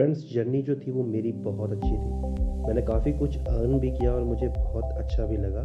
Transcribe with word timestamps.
Friends 0.00 0.20
journey 0.34 0.60
जो 0.62 0.74
थी 0.76 0.90
वो 0.90 1.02
मेरी 1.04 1.30
बहुत 1.44 1.72
अच्छी 1.72 1.88
थी। 1.88 2.66
मैंने 2.66 2.82
काफ़ी 2.82 3.12
कुछ 3.12 3.36
अर्न 3.38 3.78
भी 3.78 3.90
किया 3.90 4.12
और 4.12 4.22
मुझे 4.24 4.46
बहुत 4.48 4.94
अच्छा 4.98 5.26
भी 5.26 5.36
लगा। 5.36 5.60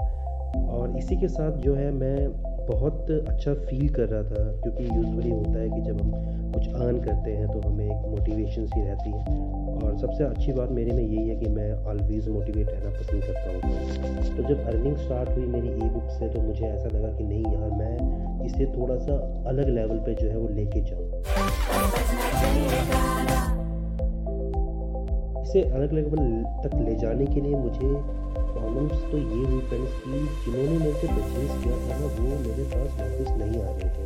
और 0.72 0.98
इसी 0.98 1.18
के 1.18 1.28
साथ 1.28 1.52
जो 1.58 1.76
है, 1.76 1.92
मैं 1.92 2.31
बहुत 2.68 3.12
अच्छा 3.12 3.54
फ़ील 3.54 3.88
कर 3.90 4.08
रहा 4.10 4.24
था, 4.24 4.44
क्योंकि 4.62 4.84
यूजुअली 4.84 5.29
होता 5.29 5.60
है 5.60 5.70
कि 5.70 5.82
जब 5.82 6.02
हम 6.02 6.12
कुछ 6.54 6.68
अर्न 6.68 7.00
करते 7.00 7.32
हैं 7.32 7.48
तो 7.48 7.62
हमें 7.68 7.86
एक 7.86 8.06
मोटिवेशन 8.10 8.66
सी 8.66 8.82
रहती 8.82 9.10
है। 9.10 9.24
और 9.78 9.98
सबसे 9.98 10.23
अच्छी 10.23 10.52
बात 10.52 10.71
मेरे 10.71 10.91
में 10.91 11.04
यही 11.04 11.27
है 11.29 11.36
कि 11.36 11.49
मैं 11.49 11.71
ऑलवेज़ 11.86 12.29
मोटिवेट 12.29 12.70
रहना 12.70 12.89
पसंद 12.89 13.23
करता 13.23 13.47
हूँ। 13.54 13.61
तो 14.38 14.43
जब 14.43 14.67
अर्निंग 14.67 14.97
स्टार्ट 14.97 15.29
हुई 15.29 15.45
मेरी 15.47 15.67
ई 15.67 15.89
बुक 15.89 16.09
से 16.09 16.29
तो 16.29 16.41
मुझे 16.41 16.65
ऐसा 16.65 16.97
लगा 16.97 17.17
कि 17.17 17.23
नहीं 17.23 17.54
यार, 17.54 17.70
मैं 17.71 18.45
इसे 18.45 18.65
थोड़ा 18.77 18.97
सा 18.97 19.13
अलग 19.47 19.70
लेवल 19.70 19.97
पे 19.97 20.13
जो 20.13 20.29
है 20.29 20.38
वो 20.38 20.47
लेके 20.49 20.81
जाऊँ। 20.81 21.05
इसे 25.56 25.70
अलग 25.70 25.92
लेवल 25.94 26.18
तक 26.64 26.73
ले 26.76 26.95
जाने 26.95 27.26
के 27.26 27.41
लिए 27.41 27.55
मुझे 27.55 27.90
प्रॉब्लम्स 28.38 29.04
तो 29.12 29.18
ये 29.18 29.44
हुई 29.46 29.59
फ्रेंड्स 29.62 29.94
कि, 30.04 30.18
जिन्होंने 30.46 30.77
मेरे 30.80 30.94
से 30.94 31.08
परचेज़ 31.08 31.52
किया 31.63 31.76
था 31.76 32.00
ना, 32.00 32.08
वो 32.08 32.27
मेरे 32.40 32.63
पास 32.63 32.98
वापस 33.00 33.30
नहीं 33.40 33.62
आ 33.63 33.70
रहे 33.70 33.90
थे। 33.90 34.04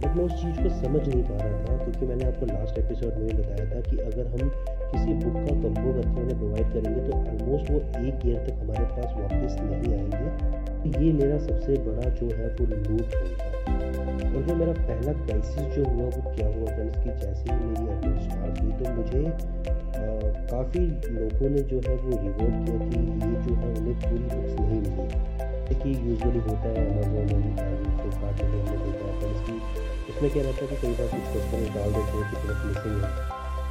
बट 0.00 0.16
मैं 0.16 0.24
उस 0.24 0.32
चीज़ 0.32 0.56
को 0.56 0.68
समझ 0.82 1.08
नहीं 1.08 1.22
पा 1.22 1.36
रहा 1.36 1.62
था, 1.62 1.76
क्योंकि 1.76 2.06
मैंने 2.06 2.24
आपको 2.24 2.46
लास्ट 2.46 2.78
एपिसोड 2.78 3.14
में 3.14 3.26
बताया 3.38 3.64
था 3.70 3.80
कि 3.80 3.96
अगर 3.98 4.26
हम 4.26 4.50
किसी 4.92 5.14
बुक 5.14 5.34
का 5.34 5.54
कम्बो 5.62 5.92
करके 5.92 6.20
उन्हें 6.20 6.38
प्रोवाइड 6.38 6.72
करेंगे 6.72 7.00
तो 7.08 7.16
ऑलमोस्ट 7.16 7.70
वो 7.70 7.78
एक 7.78 8.26
ईयर 8.26 8.46
तक 8.46 8.60
हमारे 8.60 8.84
पास 8.84 9.16
वापस 9.18 9.56
नहीं 9.60 9.94
आएँगे। 9.98 10.28
तो 10.82 11.00
ये 11.00 11.12
मेरा 11.12 11.38
सबसे 11.38 11.72
बड़ा 11.78 12.08
जो 12.10 12.26
है 12.36 12.48
वो 12.48 12.66
लूट 12.66 13.14
होगा 13.14 14.36
और 14.36 14.42
जो 14.42 14.54
मेरा 14.54 14.72
पहला 14.72 15.12
क्राइसिस 15.12 15.74
जो 15.76 15.84
हुआ, 15.84 16.04
वो 16.04 16.34
क्या 16.36 16.46
हुआ 16.46 16.66
फ्रेंड्स 16.66 16.96
कि? 16.96 17.10
जैसे 17.26 17.52
ही 17.52 17.64
मेरी 17.64 17.90
अर्निंग 17.92 18.20
स्टार्ट 18.20 18.62
हुई 18.62 18.72
तो 18.72 18.94
मुझे 18.94 19.67
काफ़ी 20.50 20.80
लोगों 21.14 21.48
ने 21.50 21.62
जो 21.70 21.78
है 21.86 21.94
वो 22.02 22.10
रिवॉर्ड 22.22 22.54
किया 22.64 22.78
कि 22.84 23.00
ये 23.22 23.34
जो 23.44 23.54
है 23.54 23.68
उन्हें 23.78 23.96
पूरी 24.02 24.26
बुक्स 24.34 24.52
नहीं 24.60 24.80
मिली। 24.82 25.06
कि 25.80 25.90
यूजुअली 26.04 26.40
होता 26.44 26.68
है 26.68 26.84
अमेजोन 26.92 27.42
फ्लिपकार्ट 27.98 28.38
में 28.42 28.52
हमने 28.52 28.76
देखा 28.84 29.08
है 29.08 29.32
इसकी 29.32 29.56
उसमें 30.10 30.30
क्या 30.30 30.42
रहता 30.42 30.60
है 30.60 30.68
कि 30.68 30.76
कई 30.82 30.92
बार 30.98 31.08
कुछ 31.08 31.24
कस्टमर 31.34 31.68
डाल 31.74 31.90
देते 31.96 32.14
हैं 32.16 32.24
कि 32.30 32.36
तरफ़ 32.44 32.62
मिसिंग 32.66 32.96
है 33.02 33.10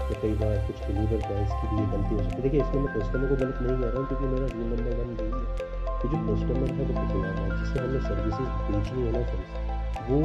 तो 0.10 0.14
कई 0.22 0.34
बार 0.42 0.54
कुछ 0.68 0.78
डिलीवर 0.88 1.22
का 1.24 1.34
इसकी 1.46 1.66
भी 1.72 1.84
गलती 1.94 2.14
हो 2.16 2.22
सकती 2.24 2.36
है। 2.36 2.42
देखिए, 2.42 2.62
इसमें 2.62 2.82
मैं 2.82 2.92
कस्टमर 2.94 3.26
को 3.28 3.36
गलत 3.36 3.58
नहीं 3.62 3.78
कह 3.80 3.88
रहा 3.88 3.98
हूँ, 3.98 4.08
क्योंकि 4.08 4.26
मेरा 4.26 4.48
रूल 4.54 4.68
नंबर 4.74 4.94
वन 5.00 5.10
यही 5.18 5.32
है 5.34 5.46
कि 6.00 6.06
जो 6.08 6.18
कस्टमर 6.28 6.70
है 6.78 6.84
वो 6.84 6.94
किसी 7.00 7.18
है। 7.26 7.32
जिससे 7.58 7.78
हमने 7.80 8.00
सर्विसेज़ 8.08 8.52
बेचनी 8.70 9.02
है 9.02 9.12
ना 9.12 9.24
फ्रेंड्स 9.32 9.77
वो 10.10 10.18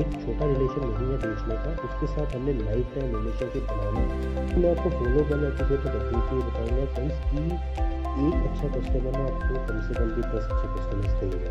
एक 0.00 0.10
छोटा 0.22 0.46
रिलेशन 0.46 0.82
नहीं 0.86 1.06
है 1.10 1.18
बेचने 1.20 1.54
का, 1.60 1.70
उसके 1.84 2.06
साथ 2.06 2.34
हमने 2.36 2.52
लाइफ 2.52 2.94
टाइम 2.94 3.14
रिलेशनशिप 3.16 3.70
बनाना 3.70 4.02
मैं 4.60 4.70
आपको 4.70 4.90
फॉलो 4.90 5.24
करना 5.28 5.48
एपिसोड 5.48 5.84
में 5.84 5.94
बताइए 5.94 6.36
ये 6.36 6.44
बताऊँगा 6.48 6.84
फ्रेंड्स 6.94 7.16
कि 7.30 7.40
एक 8.26 8.36
अच्छा 8.48 8.68
कस्टमर 8.76 9.18
ना 9.18 9.24
आपको 9.24 9.54
कम 9.68 9.80
से 9.86 9.94
कम 9.94 10.12
भी 10.16 10.22
दस 10.34 10.44
अच्छे 10.50 10.66
कस्टमर्स 10.74 11.12
देगा 11.22 11.50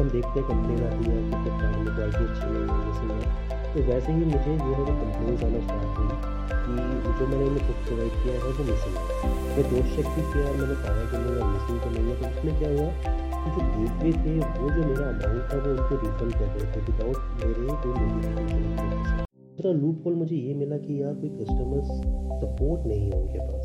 हम 0.00 0.10
देखते 0.10 0.40
हैं, 0.40 0.48
कंपनी 0.48 0.74
में 0.74 0.86
आती 0.86 1.10
है, 1.10 1.20
कि 1.30 1.48
में 1.48 1.94
क्वालिटी 1.94 2.24
अच्छी 2.24 2.46
है, 2.46 2.62
जैसे 2.86 3.57
तो 3.72 3.82
वैसे 3.88 4.12
ही 4.12 4.24
मुझे 4.24 4.52
जो 4.58 4.70
है 4.70 4.80
वो 4.80 4.94
कंप्लेन 5.00 5.34
आना 5.46 5.60
स्टार्ट 5.64 5.90
हुई 5.98 6.10
कि 6.64 6.72
जो 7.18 7.26
मैंने 7.26 7.44
इन्हें 7.46 7.64
बुक 7.66 7.78
प्रोवाइड 7.86 8.12
किया 8.20 8.32
है, 8.34 8.40
वो 8.42 8.64
मिसिंग 8.68 8.96
है। 8.98 9.04
मैं 9.56 9.64
दोस्त 9.70 9.90
चेक 9.96 10.06
भी 10.14 10.22
किया, 10.32 10.46
मैंने 10.58 10.76
कहा 10.82 11.02
कि 11.10 11.16
मेरा 11.24 11.42
मिसिंग 11.52 11.78
तो 11.82 11.88
नहीं 11.94 12.06
है 12.08 12.14
तो 12.20 12.24
उसमें 12.30 12.52
क्या 12.58 12.70
हुआ 12.70 12.88
कि 13.38 13.48
जो 13.54 13.60
गेटवे 13.74 14.12
थे, 14.22 14.34
वो 14.60 14.70
जो 14.70 14.82
मेरा 14.88 15.06
अमाउंट 15.08 15.42
था, 15.50 15.56
वो 15.58 15.70
उनको 15.72 15.94
रिफंड 16.02 16.32
कर 16.32 16.48
रहे 16.54 16.66
थे 16.72 16.80
विदाउट 16.88 17.18
मेरे 17.44 17.66
कोई 17.82 17.92
दूसरा 19.58 19.72
लूप 19.72 20.02
होल 20.06 20.14
मुझे 20.14 20.36
ये 20.36 20.54
मिला 20.54 20.76
कि 20.78 21.02
यार 21.02 21.14
कोई 21.14 21.30
कस्टमर 21.38 21.80
सपोर्ट 22.42 22.86
नहीं 22.86 23.06
है 23.10 23.20
उनके 23.20 23.38
पास। 23.38 23.64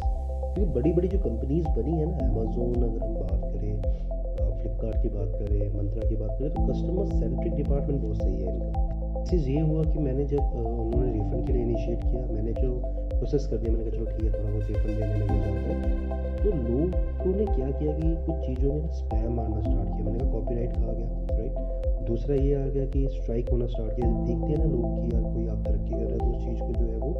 क्योंकि 0.53 0.71
बड़ी 0.73 0.91
बड़ी 0.93 1.07
जो 1.07 1.19
कंपनीज़ 1.19 1.67
बनी 1.75 1.93
है 1.97 2.05
ना 2.05 2.15
अमेजोन 2.27 2.73
अगर 2.83 3.05
हम 3.05 3.13
बात 3.15 3.41
करें 3.43 3.73
फ्लिपकार्ट 4.53 4.97
की 5.03 5.09
बात 5.09 5.31
करें 5.39 5.61
मंत्रा 5.77 6.09
की 6.09 6.15
बात 6.15 6.31
करें 6.39 6.49
तो 6.49 6.67
कस्टमर 6.71 7.05
सेंट्रिक 7.19 7.53
डिपार्टमेंट 7.55 8.01
बहुत 8.01 8.17
सही 8.17 8.35
है 8.35 8.55
इनका। 8.55 8.92
चीज़ 9.29 9.49
ये 9.49 9.61
हुआ 9.61 9.83
कि 9.83 9.99
मैंने 9.99 10.25
जब 10.25 10.53
उन्होंने 10.55 11.11
रिफ़ंड 11.13 11.47
के 11.47 11.53
लिए 11.53 11.63
इनिशिएट 11.63 11.99
किया, 12.03 12.21
मैंने 12.31 12.53
जो 12.53 12.69
प्रोसेस 13.13 13.47
कर 13.47 13.57
दिया, 13.57 13.71
मैंने 13.71 13.83
कहा, 13.83 13.93
चलो 13.97 14.05
ठीक 14.07 14.23
है, 14.25 14.31
थोड़ा 14.33 14.49
बहुत 14.49 14.65
रिफ़ंड 14.67 14.93
देने 14.99 15.15
लगे 15.19 15.37
जाते 15.43 15.69
हैं। 15.73 15.81
तो 16.37 16.47
लोगों 16.49 17.33
ने 17.35 17.45
क्या 17.45 17.69
किया 17.71 17.91
कि 17.93 18.07
कुछ 18.25 18.37
चीज़ों 18.45 18.73
में 18.73 18.87
स्पैम 18.93 19.39
आना 19.39 19.59
स्टार्ट 19.61 19.89
किया। 19.89 20.03
मैंने 20.05 20.19
कहा 20.19 20.29
कॉपीराइट 20.31 20.71
कहा 20.75 20.91
गया 20.93 21.09
राइट 21.37 21.53
दूसरा 22.07 22.35
ये 22.35 22.53
आ 22.55 22.65
गया 22.67 22.85
कि 22.85 23.07
स्ट्राइक 23.11 23.49
होना 23.49 23.67
स्टार्ट 23.67 23.91
किया। 23.95 24.07
देखते 24.27 24.49
हैं 24.51 24.57
ना 24.57 24.67
लोग 24.71 24.85
कि 24.95 25.07
यार 25.15 25.23
कोई 25.33 25.45
आप 25.47 25.59
तरक्की 25.67 25.91
कर 25.91 25.97
रहा 25.99 26.11
है 26.11 26.17
तो 26.19 26.25
उस 26.25 26.39
चीज़ 26.45 26.59
को 26.59 26.71
जो 26.73 26.85
है 26.91 26.97
वो 26.99 27.11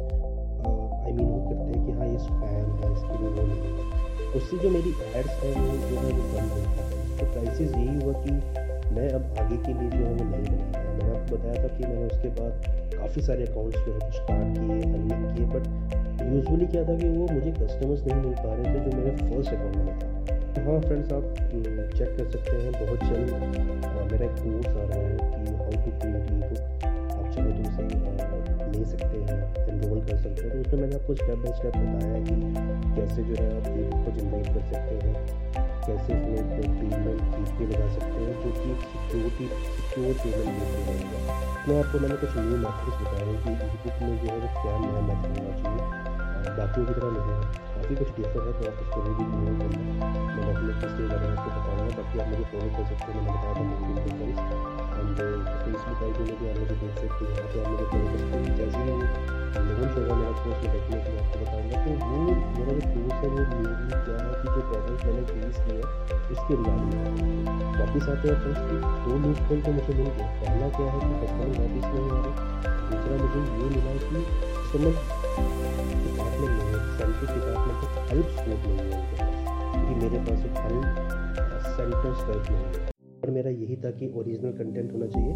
आई 1.04 1.12
मीन 1.12 1.26
वो 1.26 1.38
करते 1.48 1.68
हैं 1.70 1.80
कि 1.86 1.92
हाँ 1.92 2.06
ये 2.08 2.18
स्पैम 2.18 2.68
है, 2.80 2.86
इसके 2.92 3.14
लिए 3.22 3.30
नहीं 3.38 3.58
उससे 4.36 4.54
जो 4.58 4.68
मेरी 4.70 4.90
एड्स 5.16 5.34
है, 5.42 5.50
वो 5.54 5.72
जो 5.88 5.96
है 5.96 6.10
वो 6.12 6.22
बंद 6.34 6.50
हो 6.50 6.58
गई। 6.58 6.68
तो 7.18 7.24
क्राइसिस 7.32 7.70
यही 7.72 7.94
हुआ 8.02 8.14
कि 8.22 8.32
मैं 8.94 9.08
अब 9.10 9.22
आगे 9.40 9.56
के 9.56 9.72
लिए 9.72 9.88
जो 9.90 10.02
है 10.04 10.12
वो 10.12 10.24
नहीं 10.24 10.44
बना 10.44 10.66
पाया 10.72 10.90
मैंने 10.90 11.03
आपको 11.24 11.36
बताया 11.36 11.56
था 11.62 11.68
कि 11.76 11.84
मैंने 11.84 12.06
उसके 12.06 12.28
बाद 12.38 12.52
काफ़ी 12.94 13.22
सारे 13.22 13.44
अकाउंट्स 13.46 13.78
जो 13.84 13.92
है 13.92 14.10
स्टार्ट 14.12 14.58
किए 14.58 14.80
अर्निंग 14.94 15.22
किए 15.36 15.46
बट 15.54 15.64
यूजुअली 16.24 16.66
क्या 16.66 16.82
था 16.88 16.96
कि 16.98 17.08
वो 17.08 17.28
मुझे 17.32 17.50
कस्टमर्स 17.52 18.04
नहीं 18.06 18.18
मिल 18.22 18.34
पा 18.34 18.50
रहे 18.54 18.64
थे 18.64 18.80
जो 18.84 18.96
मेरे 18.96 19.12
फ़र्स्ट 19.20 19.52
अकाउंट 19.54 19.76
में 19.76 19.94
थे। 19.98 20.12
हाँ 20.64 20.80
फ्रेंड्स 20.80 21.12
आप 21.12 21.24
चेक 21.96 22.10
कर 22.18 22.26
सकते 22.30 22.56
हैं, 22.56 22.72
बहुत 22.72 23.00
जल्द 23.04 23.30
मेरा 24.12 24.24
एक 24.24 24.36
कोर्स 24.42 24.68
आ 24.68 24.84
रहा 24.84 25.00
है 25.00 25.16
कि 25.16 25.52
how 25.54 25.70
to 25.70 25.90
create 25.98 26.24
e 26.24 26.40
book 26.42 26.60
आप 26.84 27.26
चाहे 27.34 27.50
तो 27.52 27.62
उसे 27.68 27.82
ले 28.74 28.84
सकते 28.84 29.18
हैं 29.18 29.40
एनरोल 29.68 30.00
कर 30.00 30.16
सकते 30.16 30.40
हैं। 30.42 30.52
तो 30.52 30.60
उसमें 30.60 30.80
मैंने 30.80 30.94
आपको 30.94 31.14
स्टेप 31.14 31.38
बाय 31.38 31.52
स्टेप 31.52 31.74
बताया 31.76 32.18
कि 32.24 32.34
कैसे 32.96 33.20
जो 33.22 33.42
है 33.42 33.48
आप 33.56 33.66
ई 33.68 33.82
बुक 33.82 34.04
को 34.04 34.10
जनरेट 34.20 34.46
कर 34.54 34.62
सकते 34.72 34.94
हैं। 35.06 35.63
कैसे 35.86 36.10
उसमें 36.14 36.44
पेमेंट 36.50 37.48
पे 37.56 37.64
लगा 37.70 37.88
सकते 37.94 38.18
हैं, 38.24 38.34
जो 38.42 38.50
कि 38.54 38.68
सिक्योरिटी 38.84 39.46
सिक्योर 39.76 40.14
पेमेंट 40.22 40.58
रहेगा 40.74 41.18
मैं 41.66 41.76
आपको 41.80 41.96
मैंने 42.00 42.16
कुछ 42.22 42.32
न्यू 42.38 42.56
मैथड्स 42.64 42.96
बताए 43.02 43.22
हैं 43.24 43.36
कि 43.42 43.50
बुक 43.84 43.96
में 44.02 44.14
जो 44.22 44.28
है 44.32 44.48
क्या 44.56 44.74
नया 44.80 45.00
मैथड 45.08 45.30
होना 45.38 45.52
चाहिए। 45.62 45.84
बाकियों 46.56 46.84
की 46.86 46.92
तरह 46.94 47.10
नहीं 47.12 47.26
है। 47.28 47.36
काफ़ी 47.74 47.94
कुछ 48.00 48.08
डिफर 48.16 48.42
है 48.46 48.52
तो 48.56 48.62
आप 48.70 48.76
उसको 48.82 48.98
भी 49.04 49.12
फॉलो 49.30 49.52
करना 49.60 49.80
मैं 50.34 50.44
अपने 50.54 50.72
किस 50.80 50.92
लिए 50.98 51.08
लगा 51.12 51.28
आपको 51.34 51.48
बताऊँगा 51.54 51.92
बाकी 51.96 52.16
आप 52.20 52.28
मुझे 52.32 52.44
फॉलो 52.52 52.68
कर 52.76 52.84
सकते 52.90 53.08
हैं, 53.12 53.16
मैंने 53.16 53.30
बताया 53.34 53.52
था 53.54 53.62
LinkedIn 53.64 54.18
and 54.94 55.18
Facebook 55.64 56.00
I 56.04 56.10
D 56.16 56.22
में 56.24 56.36
भी 56.40 56.46
आप 56.50 56.56
मुझे 56.60 56.76
देख 56.82 56.94
सकते 57.02 57.22
हैं, 57.24 57.32
यहाँ 57.34 57.48
पर 57.50 57.58
आप 57.60 57.68
मुझे 57.72 57.84
फॉलो 57.90 58.06
कर 58.12 58.18
सकते 58.20 58.36
हैं 58.36 58.44
ही। 58.44 58.53
लॉन्च 59.94 60.10
होगा 60.10 60.14
मेरा 60.14 60.32
कोर्स 60.42 60.58
में 60.62 60.70
डेफिनेटली 60.72 61.16
आपको 61.18 61.36
बताऊँगा। 61.40 61.76
तो 61.84 61.90
वो 62.04 62.18
मेरा 62.54 62.72
जो 62.74 62.82
कोर्स 62.94 63.14
है, 63.14 63.28
वो 63.28 63.40
मेनली 63.50 63.96
क्या 64.04 64.16
है 64.24 64.30
कि 64.34 64.46
जो 64.54 64.60
प्रॉब्लम्स 64.70 65.02
मैंने 65.04 65.22
फेस 65.30 65.56
किए 65.64 65.82
उसके 66.34 66.52
रिगार्डिंग 66.54 66.92
वापस 67.78 68.04
आते 68.08 68.26
हैं 68.28 68.36
फ्रेंड्स 68.40 68.62
कि 68.64 68.76
दो 69.04 69.12
लूप 69.24 69.38
होल 69.48 69.58
तो 69.60 69.70
मुझे 69.72 69.92
मिल 69.94 70.08
गए। 70.16 70.26
पहला 70.40 70.68
क्या 70.76 70.86
है 70.92 70.98
कि 71.00 71.12
कस्टमर 71.22 71.48
वापस 71.60 71.84
नहीं 71.94 72.08
आ 72.10 72.22
रहे। 72.24 72.32
दूसरा 72.90 73.14
मुझे 73.22 73.40
ये 73.40 73.66
मिला 73.74 73.92
कि 73.94 74.20
कस्टमर 74.56 74.92
डिपार्टमेंट 76.04 76.52
नहीं 76.56 76.70
है 76.70 76.78
सेंट्रल 76.96 77.28
डिपार्टमेंट 77.34 77.78
का 77.82 78.00
हेल्प 78.08 78.26
स्कोप 78.38 78.62
नहीं 78.66 78.80
है 78.80 78.98
क्योंकि 79.74 79.94
मेरे 80.02 80.18
पास 80.26 80.40
एक 80.48 80.56
हेल्प 80.64 80.84
सेंटर 81.76 82.12
स्टाइप 82.14 82.44
नहीं 82.50 82.64
है। 82.64 82.93
मेरा 83.34 83.50
यही 83.52 83.76
था 83.84 83.90
कि 83.90 84.12
ओरिजिनल 84.16 84.52
कंटेंट 84.58 84.92
होना 84.92 85.06
चाहिए। 85.06 85.32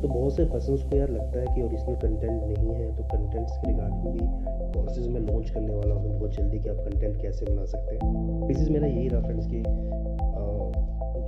तो 0.00 0.08
बहुत 0.08 0.36
से 0.36 0.44
पर्सनस 0.46 0.82
को 0.82 0.96
यार 0.96 1.10
लगता 1.10 1.40
है 1.40 1.54
कि 1.54 1.62
ओरिजिनल 1.62 1.96
कंटेंट 2.02 2.42
नहीं 2.42 2.74
है 2.74 2.96
तो 2.96 3.02
कंटेंट्स 3.12 3.56
के 3.56 3.68
रिगार्डिंग 3.68 4.12
भी 4.12 4.26
कोर्सेज 4.74 5.06
में 5.08 5.20
लॉन्च 5.20 5.50
करने 5.50 5.74
वाला 5.74 5.94
हूँ, 5.94 6.18
बहुत 6.18 6.34
जल्दी 6.34 6.58
कि 6.58 6.68
आप 6.68 6.76
कंटेंट 6.78 7.20
कैसे 7.22 7.46
बना 7.46 7.64
सकते 7.66 7.94
हैं। 7.94 8.50
इसी 8.50 8.70
मेरा 8.70 8.86
यही 8.86 9.08
रहा 9.08 9.20
फ्रेंड्स 9.20 9.46
कि 9.46 9.62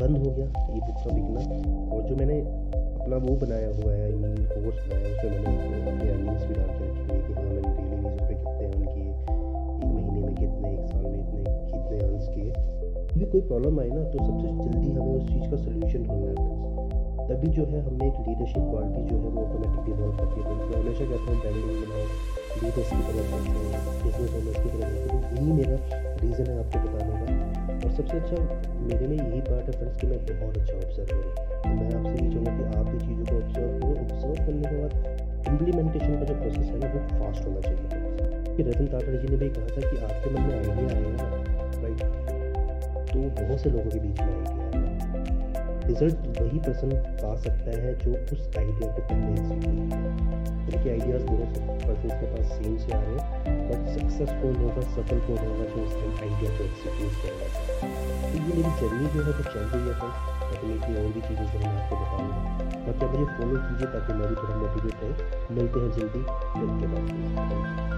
बंद 0.01 0.17
हो 0.17 0.31
गया 0.31 0.47
ये 0.75 0.81
बुक 0.81 0.97
का 0.97 1.15
बिकना। 1.15 1.41
और 1.95 2.03
जो 2.03 2.17
मैंने 2.17 2.39
अपना 3.01 3.17
वो 3.17 3.35
बनाया 3.37 3.69
हुआ 3.69 3.93
है 3.93 4.11
कोर्स 4.13 4.79
बनाया, 4.89 5.11
उसमें 5.15 5.31
मैंने 5.31 5.79
अपनी 5.91 6.09
अर्निंग्स 6.11 6.43
भी 6.45 6.55
डाल 6.55 6.71
के 6.71 6.85
रखी 6.87 7.05
हुई 7.11 7.21
कि 7.27 7.33
हाँ 7.33 7.45
मैंने 7.45 7.71
डेली 7.77 7.97
बेसिस 8.03 8.23
पे 8.23 8.35
कितने 8.35 8.65
अर्न 8.67 8.85
भी 13.21 13.27
कोई 13.31 13.41
प्रॉब्लम 13.49 13.79
आई 13.81 13.91
ना 13.91 14.03
तो 14.11 14.19
सबसे 14.27 14.51
जल्दी 14.59 14.91
हमें 14.91 15.15
उस 15.15 15.25
चीज़ 15.29 15.47
का 15.51 15.57
सोल्यूशन 15.63 16.05
ढूंढना 16.05 16.29
है 16.29 16.69
तभी 17.31 17.49
जो 17.57 17.65
है 17.73 17.81
हमें 17.87 18.05
एक 18.07 18.17
लीडरशिप 18.29 18.63
क्वालिटी 18.71 19.03
जो 19.09 19.17
है 19.17 19.33
वो 19.35 19.43
ऑटोमेटिकली 19.43 19.93
डेवलप 19.99 20.21
होती 20.21 20.39
है। 20.41 20.55
मैं 20.61 20.79
हमेशा 20.79 21.05
कहता 21.11 21.27
हूँ 21.27 21.37
ब्रांडिंग 21.41 21.67
बनाओ 21.83 22.05
लीडर्स 22.63 22.89
की 22.91 23.03
तरफ़ 23.09 23.29
बिज़नेस 24.05 24.33
ओनर्स 24.39 24.59
की 24.63 24.69
तरफ़ 24.73 24.95
तो 25.03 25.19
यही 25.35 25.51
मेरा 25.59 25.77
रीज़न 26.23 26.47
है 26.51 26.57
आपको 26.63 26.77
बताने 26.87 27.15
का। 27.21 27.27
और 27.75 27.93
सबसे 27.99 28.17
अच्छा 28.21 28.39
मेरे 28.89 29.05
में 29.07 29.17
यही 29.17 29.41
पार्ट 29.51 29.67
है 29.67 29.77
फ्रेंड्स 29.79 30.01
कि 30.01 30.07
मैं 30.07 30.19
बहुत 30.33 30.57
अच्छा 30.59 30.75
ऑब्जर्वर 30.81 31.21
हूँ 31.21 31.33
तो 31.61 31.75
मैं 31.77 31.93
आपसे 32.01 32.17
ये 32.25 32.31
चाहूँगा 32.33 32.53
कि 32.57 32.65
आप 32.79 32.87
भी 32.89 32.99
चीज़ों 33.05 33.25
को 33.25 33.37
ऑब्ज़र्व 33.43 33.71
करो। 33.79 33.93
ऑब्ज़र्व 34.01 34.35
करने 34.47 34.65
के 34.71 34.77
बाद 34.81 34.93
इम्प्लीमेंटेशन 35.53 36.13
का 36.17 36.25
जो 36.25 36.35
प्रोसेस 36.41 36.67
है 36.67 36.79
ना, 36.79 36.89
वो 36.95 37.01
फास्ट 37.21 37.47
होना 37.47 37.61
चाहिए। 37.61 37.87
कि 38.57 38.61
रतन 38.63 38.87
टाटा 38.93 39.13
जी 39.13 39.29
ने 39.29 39.37
भी 39.37 39.49
कहा 39.51 39.69
था 39.77 39.81
कि 39.91 39.97
आपके 40.09 40.31
मन 40.31 40.43
में 40.43 40.55
आइडिया 40.59 40.89
आएगा 40.97 41.50
तो 43.11 43.19
बहुत 43.19 43.61
से 43.61 43.71
लोगों 43.71 43.91
के 43.91 43.99
बीच 43.99 44.21
में 44.21 44.27
आइडिया 44.27 44.65
आएगा 44.67 44.89
रिज़ल्ट 45.87 46.41
वही 46.41 46.59
पर्सन 46.67 46.91
पा 47.23 47.35
सकता 47.37 47.71
है 47.81 47.95
जो 48.03 48.11
उस 48.35 48.43
आइडिया 48.59 48.91
को 48.93 49.01
पहले 49.09 49.31
उनके 50.71 50.91
आइडियाज़ 50.91 51.25
बहुत 51.25 51.59
पर्सन 51.83 52.11
के 52.21 52.27
पास 52.27 52.53
सेम 52.53 52.77
से 52.79 52.93
आ 52.93 53.01
रहे 53.01 53.17
हैं 53.17 53.57
बट 53.71 53.89
सक्सेस 53.97 54.31
कौन 54.43 54.55
होगा 54.63 54.83
सफल 54.95 55.19
कौन 55.27 55.41
होगा 55.47 55.65
जो 55.73 55.83
उस 55.87 55.95
आइडिया 56.23 56.51
को 56.59 56.65
एग्जीक्यूट 56.65 57.15
करेगा 57.23 57.47
तो 58.23 58.35
ये 58.37 58.41
मेरी 58.49 58.73
जर्नी 58.81 59.07
जो 59.15 59.21
है 59.23 59.33
वो 59.33 59.45
चल 59.51 59.65
रही 59.75 59.85
है 59.89 59.95
फ्रेंड्स 60.01 60.19
डेफिनेटली 60.51 60.95
और 60.97 61.13
भी 61.13 61.21
चीज़ें 61.21 61.47
जो 61.47 61.59
मैं 61.59 61.75
आपको 61.75 61.95
बताऊँगा। 62.03 62.41
बाकी 62.87 63.05
आप 63.05 63.13
मुझे 63.13 63.27
फॉलो 63.37 63.57
कीजिए 63.69 63.93
ताकि 63.95 64.11
मैं 64.13 64.29
भी 64.29 64.35
थोड़ा 64.35 64.57
मोटिवेट 64.57 64.97
रहे। 65.05 65.55
मिलते 65.55 65.81
हैं 65.81 65.91
जल्दी। 65.99 66.23
मिलते 66.61 66.87
बात 66.95 67.91